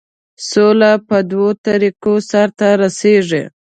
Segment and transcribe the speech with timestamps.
[0.49, 3.43] سوله په دوو طریقو سرته رسیږي.